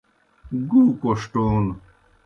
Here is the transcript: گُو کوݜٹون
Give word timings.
گُو 0.69 0.81
کوݜٹون 1.01 1.65